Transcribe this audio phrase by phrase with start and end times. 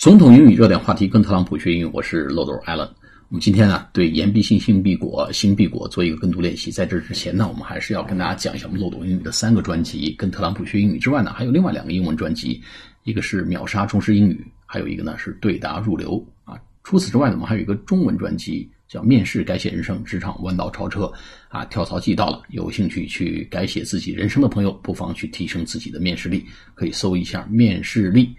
[0.00, 2.88] 总统英语热点话题，跟特朗普学英语，我是漏斗 Allen。
[3.28, 6.70] 我们今天呢，对言必信，信必果，心必果做一个跟读练习。
[6.70, 10.14] 在这之前呢，我们还是要跟大家讲一下我们漏斗英语的三个专辑。
[10.16, 12.62] 跟特朗普学英语之外呢，还有另外两个英文专辑，
[13.04, 16.58] 一个是秒杀中式英语，还有一个呢是对答入流啊。
[16.82, 21.12] 除此之外呢，我们还有一个中文专辑，叫面试改写人生，职场弯道超车
[21.50, 28.34] 啊，跳槽季到了，有兴趣去改写自己人生的朋友，不妨去提升自己的面试力，可以搜一下面试力。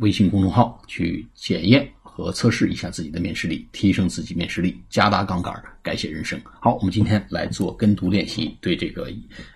[0.00, 6.40] 微信公众号去检验和测试一下自己的面试力，提升自己面试力，加大杠杆，改写人生。
[6.60, 9.08] 好，我们今天来做跟读练习，对这个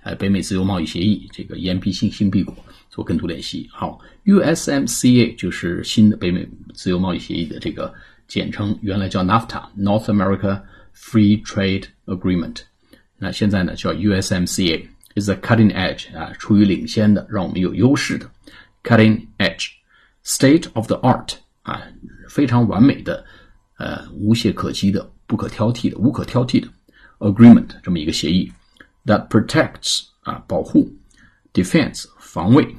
[0.02, 2.55] 呃北美自由贸易协议这个言必信，信必果
[2.88, 3.68] 做跟读练习。
[3.72, 7.92] 好，USMCA 就是新的北美自由贸易协议的这个
[8.28, 10.62] 简称，原来叫 NAFTA（North America
[10.96, 12.58] Free Trade Agreement），
[13.19, 18.30] 那现在呢叫 USMCA，is a cutting edge 啊，处于领先的，让我们有优势的
[18.84, 19.81] cutting edge。
[20.23, 21.81] State of the art 啊，
[22.29, 23.25] 非常完美的，
[23.77, 26.67] 呃，无懈可击的，不可挑剔的，无可挑剔的
[27.19, 28.52] agreement 这么一个协议，
[29.05, 30.91] that protects 啊保护，
[31.53, 32.75] defense 防卫，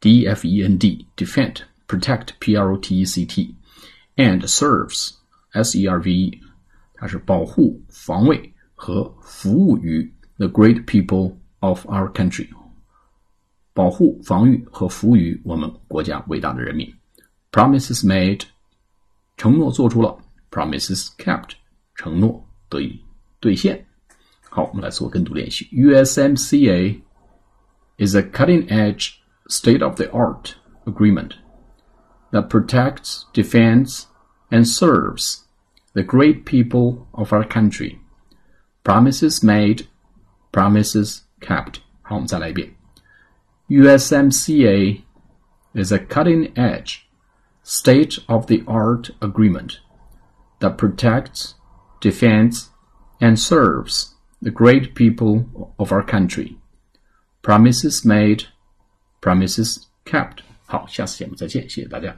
[0.00, 3.54] d f e n d defend protect p r o t e c t
[4.16, 5.12] and serves
[5.52, 6.40] s e r v e
[6.94, 12.48] 它是保护防卫和服务于 the great people of our country
[13.76, 16.92] 保护、防御和服务于我们国家伟大的人民。
[17.50, 18.42] Promises made，
[19.36, 20.18] 承诺做出了；
[20.50, 21.52] promises kept，
[21.94, 23.00] 承诺得以
[23.40, 23.86] 兑现。
[24.48, 25.66] 好，我们来做跟读练习。
[25.72, 27.00] USMCA
[27.98, 29.14] is a cutting-edge,
[29.48, 31.32] state-of-the-art agreement
[32.30, 34.04] that protects, defends,
[34.50, 35.42] and serves
[35.94, 37.98] the great people of our country.
[38.84, 39.86] Promises made,
[40.52, 41.76] promises kept.
[42.02, 42.74] 好，我们再来一遍。
[43.70, 45.02] USMCA
[45.74, 47.08] is a cutting edge,
[47.62, 49.80] state of the art agreement
[50.60, 51.54] that protects,
[52.00, 52.70] defends,
[53.20, 56.58] and serves the great people of our country.
[57.42, 58.44] Promises made,
[59.20, 60.42] promises kept.
[60.66, 62.16] 好，下次节目再见，谢谢大家。